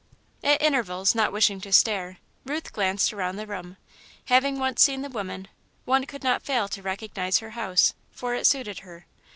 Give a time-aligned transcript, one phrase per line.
[0.43, 3.77] At intervals, not wishing to stare, Ruth glanced around the room.
[4.25, 5.47] Having once seen the woman,
[5.85, 9.05] one could not fail to recognise her house, for it suited her.